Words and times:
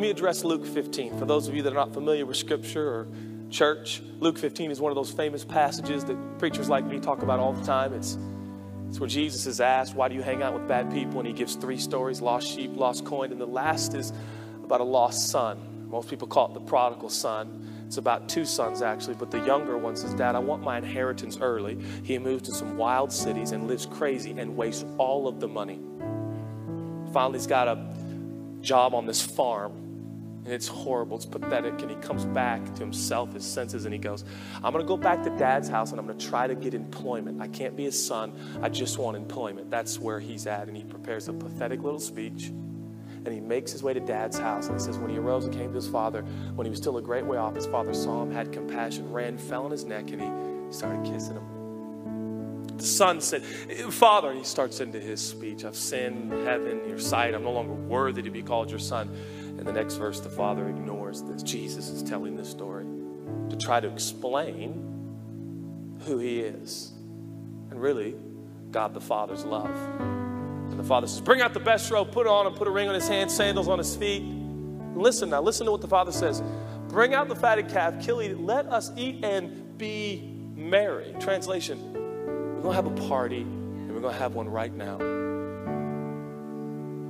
Let 0.00 0.06
me 0.06 0.10
address 0.12 0.44
Luke 0.44 0.64
15. 0.64 1.18
For 1.18 1.26
those 1.26 1.46
of 1.46 1.54
you 1.54 1.60
that 1.60 1.74
are 1.74 1.76
not 1.76 1.92
familiar 1.92 2.24
with 2.24 2.38
Scripture 2.38 2.88
or 2.88 3.06
church, 3.50 4.00
Luke 4.18 4.38
15 4.38 4.70
is 4.70 4.80
one 4.80 4.90
of 4.90 4.96
those 4.96 5.10
famous 5.10 5.44
passages 5.44 6.06
that 6.06 6.38
preachers 6.38 6.70
like 6.70 6.86
me 6.86 6.98
talk 6.98 7.20
about 7.22 7.38
all 7.38 7.52
the 7.52 7.62
time. 7.66 7.92
It's, 7.92 8.16
it's 8.88 8.98
where 8.98 9.10
Jesus 9.10 9.44
is 9.44 9.60
asked, 9.60 9.94
Why 9.94 10.08
do 10.08 10.14
you 10.14 10.22
hang 10.22 10.42
out 10.42 10.54
with 10.54 10.66
bad 10.66 10.90
people? 10.90 11.18
And 11.18 11.28
he 11.28 11.34
gives 11.34 11.54
three 11.54 11.76
stories 11.76 12.22
lost 12.22 12.48
sheep, 12.48 12.70
lost 12.74 13.04
coin, 13.04 13.30
and 13.30 13.38
the 13.38 13.44
last 13.44 13.92
is 13.92 14.10
about 14.64 14.80
a 14.80 14.84
lost 14.84 15.28
son. 15.28 15.90
Most 15.90 16.08
people 16.08 16.26
call 16.26 16.48
it 16.48 16.54
the 16.54 16.60
prodigal 16.60 17.10
son. 17.10 17.84
It's 17.86 17.98
about 17.98 18.26
two 18.26 18.46
sons, 18.46 18.80
actually, 18.80 19.16
but 19.16 19.30
the 19.30 19.40
younger 19.40 19.76
one 19.76 19.96
says, 19.96 20.14
Dad, 20.14 20.34
I 20.34 20.38
want 20.38 20.62
my 20.62 20.78
inheritance 20.78 21.36
early. 21.42 21.78
He 22.04 22.18
moves 22.18 22.44
to 22.44 22.54
some 22.54 22.78
wild 22.78 23.12
cities 23.12 23.52
and 23.52 23.68
lives 23.68 23.84
crazy 23.84 24.30
and 24.30 24.56
wastes 24.56 24.86
all 24.96 25.28
of 25.28 25.40
the 25.40 25.48
money. 25.48 25.78
Finally, 27.12 27.38
he's 27.38 27.46
got 27.46 27.68
a 27.68 27.94
job 28.62 28.94
on 28.94 29.04
this 29.04 29.20
farm. 29.20 29.89
And 30.44 30.54
it's 30.54 30.68
horrible, 30.68 31.16
it's 31.16 31.26
pathetic. 31.26 31.80
And 31.82 31.90
he 31.90 31.96
comes 31.96 32.24
back 32.24 32.64
to 32.74 32.80
himself, 32.80 33.34
his 33.34 33.44
senses, 33.44 33.84
and 33.84 33.92
he 33.92 33.98
goes, 33.98 34.24
I'm 34.62 34.72
gonna 34.72 34.84
go 34.84 34.96
back 34.96 35.22
to 35.24 35.30
dad's 35.36 35.68
house 35.68 35.90
and 35.90 36.00
I'm 36.00 36.06
gonna 36.06 36.18
try 36.18 36.46
to 36.46 36.54
get 36.54 36.72
employment. 36.72 37.42
I 37.42 37.48
can't 37.48 37.76
be 37.76 37.84
his 37.84 38.06
son, 38.06 38.32
I 38.62 38.68
just 38.68 38.98
want 38.98 39.16
employment. 39.16 39.70
That's 39.70 39.98
where 39.98 40.18
he's 40.18 40.46
at. 40.46 40.68
And 40.68 40.76
he 40.76 40.84
prepares 40.84 41.28
a 41.28 41.32
pathetic 41.32 41.82
little 41.82 42.00
speech. 42.00 42.52
And 43.22 43.34
he 43.34 43.40
makes 43.40 43.70
his 43.70 43.82
way 43.82 43.92
to 43.92 44.00
dad's 44.00 44.38
house. 44.38 44.68
And 44.68 44.76
it 44.76 44.80
says, 44.80 44.96
When 44.96 45.10
he 45.10 45.18
arose 45.18 45.44
and 45.44 45.52
came 45.52 45.68
to 45.68 45.76
his 45.76 45.88
father, 45.88 46.22
when 46.54 46.64
he 46.64 46.70
was 46.70 46.78
still 46.78 46.96
a 46.96 47.02
great 47.02 47.26
way 47.26 47.36
off, 47.36 47.54
his 47.54 47.66
father 47.66 47.92
saw 47.92 48.22
him, 48.22 48.30
had 48.30 48.50
compassion, 48.50 49.12
ran, 49.12 49.36
fell 49.36 49.64
on 49.66 49.70
his 49.70 49.84
neck, 49.84 50.10
and 50.10 50.22
he 50.22 50.74
started 50.74 51.04
kissing 51.04 51.34
him. 51.34 51.60
The 52.80 52.86
son 52.86 53.20
said, 53.20 53.44
Father, 53.44 54.32
he 54.32 54.42
starts 54.42 54.80
into 54.80 54.98
his 54.98 55.20
speech, 55.20 55.66
I've 55.66 55.76
sinned, 55.76 56.32
heaven, 56.46 56.80
your 56.88 56.98
sight, 56.98 57.34
I'm 57.34 57.42
no 57.42 57.52
longer 57.52 57.74
worthy 57.74 58.22
to 58.22 58.30
be 58.30 58.42
called 58.42 58.70
your 58.70 58.78
son. 58.78 59.14
And 59.60 59.68
the 59.68 59.74
next 59.74 59.96
verse, 59.96 60.20
the 60.20 60.30
father 60.30 60.70
ignores 60.70 61.22
this. 61.22 61.42
Jesus 61.42 61.90
is 61.90 62.02
telling 62.02 62.34
this 62.34 62.48
story 62.48 62.86
to 63.50 63.56
try 63.56 63.78
to 63.78 63.92
explain 63.92 65.98
who 66.06 66.16
he 66.16 66.40
is. 66.40 66.92
And 67.70 67.78
really, 67.78 68.14
God 68.70 68.94
the 68.94 69.02
Father's 69.02 69.44
love. 69.44 69.76
And 70.00 70.80
the 70.80 70.82
father 70.82 71.06
says, 71.06 71.20
Bring 71.20 71.42
out 71.42 71.52
the 71.52 71.60
best 71.60 71.90
robe, 71.90 72.10
put 72.10 72.26
it 72.26 72.30
on 72.30 72.46
him, 72.46 72.54
put 72.54 72.68
a 72.68 72.70
ring 72.70 72.88
on 72.88 72.94
his 72.94 73.06
hand, 73.06 73.30
sandals 73.30 73.68
on 73.68 73.76
his 73.76 73.94
feet. 73.94 74.22
And 74.22 74.96
listen 74.96 75.28
now, 75.28 75.42
listen 75.42 75.66
to 75.66 75.72
what 75.72 75.82
the 75.82 75.88
father 75.88 76.10
says. 76.10 76.42
Bring 76.88 77.12
out 77.12 77.28
the 77.28 77.36
fatted 77.36 77.68
calf, 77.68 78.02
kill 78.02 78.20
it, 78.20 78.40
let 78.40 78.64
us 78.64 78.90
eat 78.96 79.22
and 79.22 79.76
be 79.76 80.40
merry. 80.54 81.14
Translation, 81.20 81.92
we're 81.92 82.62
going 82.62 82.74
to 82.74 82.82
have 82.82 82.86
a 82.86 83.08
party, 83.08 83.42
and 83.42 83.92
we're 83.92 84.00
going 84.00 84.14
to 84.14 84.20
have 84.20 84.34
one 84.34 84.48
right 84.48 84.74
now. 84.74 84.96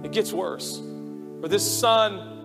It 0.03 0.11
gets 0.11 0.33
worse. 0.33 0.83
For 1.41 1.47
this 1.47 1.79
son 1.79 2.39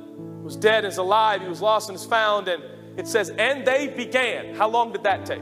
was 0.45 0.55
dead 0.55 0.85
is 0.85 0.97
alive, 0.97 1.41
he 1.41 1.47
was 1.47 1.59
lost 1.59 1.89
and 1.89 1.95
is 1.97 2.05
found, 2.05 2.47
and 2.47 2.63
it 2.97 3.07
says, 3.07 3.29
and 3.29 3.65
they 3.65 3.87
began. 3.87 4.53
How 4.53 4.69
long 4.69 4.91
did 4.91 5.03
that 5.03 5.25
take? 5.25 5.41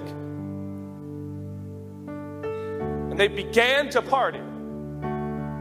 And 2.07 3.19
they 3.19 3.27
began 3.27 3.89
to 3.89 4.01
party. 4.01 4.39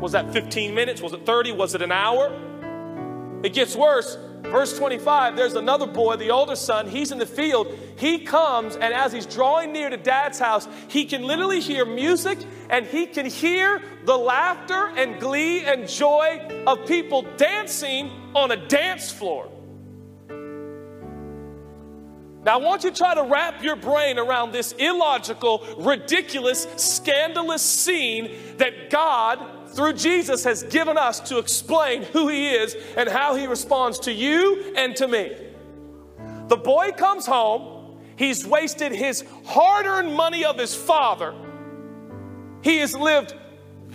Was 0.00 0.12
that 0.12 0.32
15 0.32 0.75
minutes? 0.75 1.02
Was 1.02 1.12
it 1.12 1.26
30? 1.26 1.52
Was 1.52 1.75
it 1.75 1.82
an 1.82 1.91
hour? 1.91 2.31
It 3.42 3.54
gets 3.54 3.75
worse. 3.75 4.16
Verse 4.42 4.76
25, 4.76 5.36
there's 5.36 5.54
another 5.54 5.86
boy, 5.86 6.16
the 6.16 6.30
older 6.30 6.56
son. 6.56 6.88
He's 6.88 7.12
in 7.12 7.19
the 7.19 7.26
field. 7.26 7.75
He 7.97 8.19
comes, 8.19 8.75
and 8.75 8.92
as 8.92 9.12
he's 9.12 9.25
drawing 9.25 9.72
near 9.72 9.88
to 9.88 9.97
dad's 9.97 10.38
house, 10.38 10.66
he 10.88 11.04
can 11.04 11.22
literally 11.22 11.60
hear 11.60 11.86
music 11.86 12.38
and 12.69 12.84
he 12.84 13.06
can 13.06 13.25
hear 13.25 13.81
the 14.04 14.16
laughter 14.16 14.92
and 14.97 15.20
glee 15.20 15.60
and 15.60 15.88
joy 15.88 16.64
of 16.66 16.86
people 16.86 17.22
dancing 17.36 18.10
on 18.34 18.50
a 18.50 18.56
dance 18.69 19.10
floor. 19.10 19.48
Now, 22.44 22.54
I 22.54 22.56
want 22.56 22.82
you 22.82 22.91
to 22.91 22.97
try 22.97 23.14
to 23.14 23.22
wrap 23.22 23.62
your 23.62 23.76
brain 23.76 24.19
around 24.19 24.50
this 24.50 24.72
illogical, 24.72 25.64
ridiculous, 25.78 26.66
scandalous 26.76 27.62
scene 27.62 28.56
that 28.56 28.91
God 28.91 29.61
through 29.72 29.94
Jesus 29.94 30.44
has 30.44 30.62
given 30.64 30.96
us 30.96 31.20
to 31.20 31.38
explain 31.38 32.02
who 32.02 32.28
He 32.28 32.50
is 32.50 32.76
and 32.96 33.08
how 33.08 33.34
He 33.34 33.46
responds 33.46 33.98
to 34.00 34.12
you 34.12 34.72
and 34.76 34.94
to 34.96 35.08
me. 35.08 35.36
The 36.48 36.56
boy 36.56 36.90
comes 36.90 37.24
home, 37.24 37.98
he's 38.16 38.46
wasted 38.46 38.92
his 38.92 39.24
hard 39.46 39.86
earned 39.86 40.14
money 40.14 40.44
of 40.44 40.58
his 40.58 40.74
father, 40.74 41.34
he 42.62 42.78
has 42.78 42.94
lived 42.94 43.34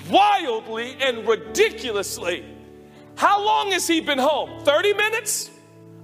wildly 0.10 0.98
and 1.00 1.28
ridiculously. 1.28 2.44
How 3.16 3.44
long 3.44 3.72
has 3.72 3.88
he 3.88 4.02
been 4.02 4.20
home? 4.20 4.64
30 4.64 4.94
minutes? 4.94 5.50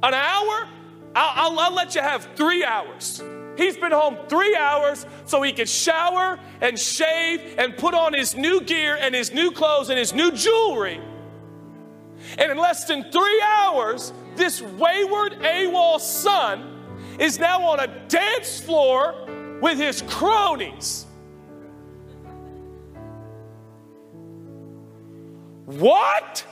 An 0.01 0.13
hour? 0.13 0.67
I'll, 1.15 1.51
I'll, 1.51 1.59
I'll 1.59 1.73
let 1.73 1.95
you 1.95 2.01
have 2.01 2.27
three 2.35 2.63
hours. 2.63 3.21
He's 3.55 3.77
been 3.77 3.91
home 3.91 4.17
three 4.27 4.55
hours 4.55 5.05
so 5.25 5.41
he 5.41 5.53
could 5.53 5.69
shower 5.69 6.39
and 6.61 6.79
shave 6.79 7.55
and 7.57 7.77
put 7.77 7.93
on 7.93 8.13
his 8.13 8.35
new 8.35 8.61
gear 8.61 8.97
and 8.99 9.13
his 9.13 9.31
new 9.31 9.51
clothes 9.51 9.89
and 9.89 9.99
his 9.99 10.13
new 10.13 10.31
jewelry. 10.31 10.99
And 12.37 12.51
in 12.51 12.57
less 12.57 12.85
than 12.85 13.11
three 13.11 13.43
hours, 13.45 14.13
this 14.35 14.61
wayward 14.61 15.33
AWOL 15.41 15.99
son 15.99 17.17
is 17.19 17.37
now 17.37 17.61
on 17.63 17.79
a 17.79 17.87
dance 18.07 18.59
floor 18.59 19.27
with 19.61 19.77
his 19.77 20.01
cronies. 20.03 21.05
What? 25.65 26.45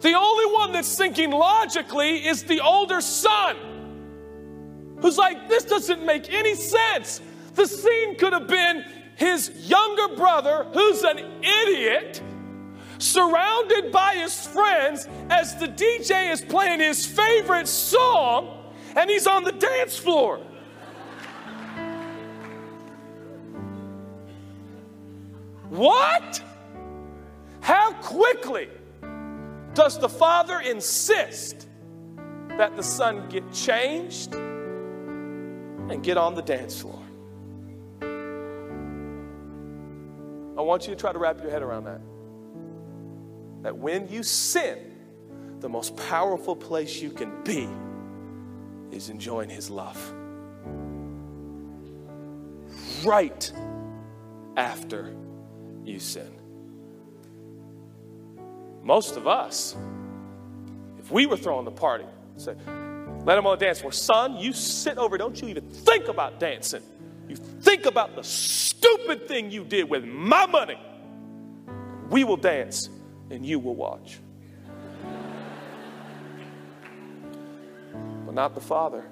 The 0.00 0.12
only 0.12 0.52
one 0.52 0.72
that's 0.72 0.96
thinking 0.96 1.30
logically 1.30 2.26
is 2.26 2.42
the 2.44 2.60
older 2.60 3.00
son 3.00 3.73
who's 5.04 5.18
like, 5.18 5.50
This 5.50 5.64
doesn't 5.64 6.02
make 6.02 6.32
any 6.32 6.54
sense. 6.54 7.20
The 7.54 7.66
scene 7.66 8.16
could 8.16 8.32
have 8.32 8.48
been 8.48 8.84
his 9.16 9.50
younger 9.68 10.16
brother, 10.16 10.66
who's 10.72 11.02
an 11.02 11.18
idiot, 11.42 12.22
surrounded 12.98 13.92
by 13.92 14.14
his 14.14 14.46
friends 14.46 15.06
as 15.28 15.56
the 15.56 15.68
DJ 15.68 16.32
is 16.32 16.40
playing 16.40 16.80
his 16.80 17.04
favorite 17.04 17.68
song 17.68 18.72
and 18.96 19.10
he's 19.10 19.26
on 19.26 19.44
the 19.44 19.52
dance 19.52 19.94
floor. 19.94 20.38
What? 25.68 26.42
How 27.60 27.92
quickly 27.92 28.70
does 29.74 29.98
the 29.98 30.08
father 30.08 30.60
insist 30.60 31.68
that 32.56 32.74
the 32.74 32.82
son 32.82 33.28
get 33.28 33.52
changed 33.52 34.34
and 35.90 36.02
get 36.02 36.16
on 36.16 36.34
the 36.34 36.42
dance 36.42 36.80
floor? 36.80 37.00
I 40.56 40.62
want 40.62 40.86
you 40.86 40.94
to 40.94 41.00
try 41.00 41.12
to 41.12 41.18
wrap 41.18 41.42
your 41.42 41.50
head 41.50 41.62
around 41.62 41.84
that. 41.84 42.00
That 43.62 43.76
when 43.76 44.08
you 44.08 44.22
sin, 44.22 44.78
the 45.60 45.68
most 45.68 45.96
powerful 45.96 46.54
place 46.54 47.00
you 47.00 47.10
can 47.10 47.42
be 47.42 47.68
is 48.94 49.08
enjoying 49.08 49.48
His 49.48 49.70
love. 49.70 49.98
Right 53.04 53.52
after 54.56 55.14
you 55.84 55.98
sin. 55.98 56.30
Most 58.82 59.16
of 59.16 59.26
us, 59.26 59.74
if 60.98 61.10
we 61.10 61.26
were 61.26 61.36
throwing 61.36 61.64
the 61.64 61.70
party, 61.70 62.04
say, 62.36 62.54
let 63.24 63.38
him 63.38 63.46
on 63.46 63.58
the 63.58 63.64
dance 63.64 63.80
floor. 63.80 63.92
Son, 63.92 64.36
you 64.36 64.52
sit 64.52 64.98
over, 64.98 65.16
don't 65.16 65.40
you 65.40 65.48
even 65.48 65.64
think 65.68 66.08
about 66.08 66.38
dancing. 66.38 66.82
You 67.28 67.36
think 67.36 67.86
about 67.86 68.14
the 68.16 68.22
stupid 68.22 69.26
thing 69.26 69.50
you 69.50 69.64
did 69.64 69.88
with 69.88 70.04
my 70.04 70.46
money. 70.46 70.78
We 72.10 72.24
will 72.24 72.36
dance 72.36 72.90
and 73.30 73.44
you 73.44 73.58
will 73.58 73.74
watch. 73.74 74.18
But 78.26 78.34
not 78.34 78.54
the 78.54 78.60
father. 78.60 79.04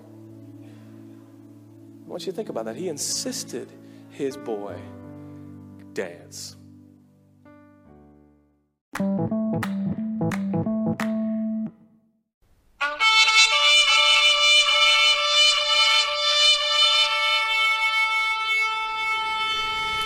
I 2.05 2.09
want 2.09 2.27
you 2.27 2.33
to 2.33 2.37
think 2.37 2.51
about 2.51 2.67
that. 2.67 2.77
He 2.77 2.89
insisted 2.89 3.69
his 4.11 4.37
boy 4.37 4.77
dance. 5.95 6.57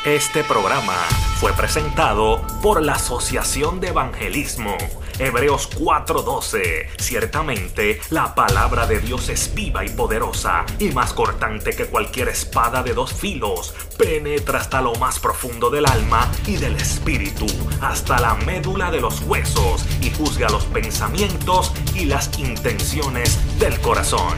Este 0.06 0.44
programa 0.44 0.94
fue 1.41 1.53
presentado 1.53 2.41
por 2.62 2.81
la 2.81 2.93
Asociación 2.93 3.81
de 3.81 3.88
Evangelismo. 3.88 4.76
Hebreos 5.19 5.69
4:12. 5.75 6.91
Ciertamente, 6.97 8.00
la 8.11 8.32
palabra 8.37 8.87
de 8.87 9.00
Dios 9.00 9.29
es 9.31 9.53
viva 9.53 9.85
y 9.85 9.88
poderosa 9.88 10.64
y 10.79 10.93
más 10.93 11.12
cortante 11.12 11.73
que 11.73 11.87
cualquier 11.87 12.29
espada 12.29 12.85
de 12.85 12.94
dos 12.94 13.14
filos. 13.14 13.75
Penetra 13.99 14.61
hasta 14.61 14.81
lo 14.81 14.94
más 14.94 15.19
profundo 15.19 15.70
del 15.70 15.87
alma 15.87 16.31
y 16.47 16.56
del 16.56 16.76
espíritu, 16.76 17.47
hasta 17.81 18.20
la 18.20 18.35
médula 18.35 18.93
de 18.93 19.00
los 19.00 19.23
huesos 19.23 19.85
y 20.00 20.12
juzga 20.12 20.49
los 20.50 20.67
pensamientos 20.67 21.73
y 21.97 22.05
las 22.05 22.38
intenciones 22.38 23.41
del 23.58 23.81
corazón. 23.81 24.37